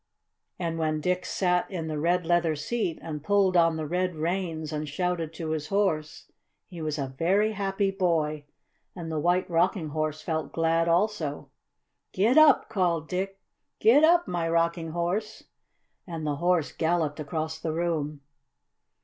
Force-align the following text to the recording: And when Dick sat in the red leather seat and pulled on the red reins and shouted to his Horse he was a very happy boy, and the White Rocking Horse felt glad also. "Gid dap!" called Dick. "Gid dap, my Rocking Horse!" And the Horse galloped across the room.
And 0.57 0.79
when 0.79 0.99
Dick 0.99 1.27
sat 1.27 1.69
in 1.69 1.85
the 1.85 1.99
red 1.99 2.25
leather 2.25 2.55
seat 2.55 2.97
and 3.03 3.23
pulled 3.23 3.55
on 3.55 3.75
the 3.77 3.85
red 3.85 4.15
reins 4.15 4.73
and 4.73 4.89
shouted 4.89 5.31
to 5.35 5.51
his 5.51 5.67
Horse 5.67 6.31
he 6.65 6.81
was 6.81 6.97
a 6.97 7.13
very 7.19 7.51
happy 7.51 7.91
boy, 7.91 8.45
and 8.95 9.11
the 9.11 9.19
White 9.19 9.47
Rocking 9.47 9.89
Horse 9.89 10.19
felt 10.23 10.53
glad 10.53 10.87
also. 10.87 11.51
"Gid 12.13 12.33
dap!" 12.33 12.67
called 12.67 13.07
Dick. 13.09 13.39
"Gid 13.79 14.01
dap, 14.01 14.27
my 14.27 14.49
Rocking 14.49 14.89
Horse!" 14.89 15.43
And 16.07 16.25
the 16.25 16.37
Horse 16.37 16.71
galloped 16.71 17.19
across 17.19 17.59
the 17.59 17.71
room. 17.71 18.21